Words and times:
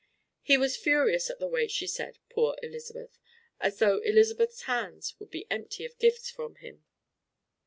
He 0.41 0.57
was 0.57 0.77
furious 0.77 1.29
at 1.29 1.37
the 1.37 1.45
way 1.45 1.67
she 1.67 1.85
said 1.85 2.17
"Poor 2.27 2.55
Elizabeth" 2.63 3.19
as 3.59 3.77
though 3.77 3.99
Elizabeth's 3.99 4.63
hands 4.63 5.13
would 5.19 5.29
be 5.29 5.45
empty 5.51 5.85
of 5.85 5.99
gifts 5.99 6.27
from 6.31 6.55
him. 6.55 6.83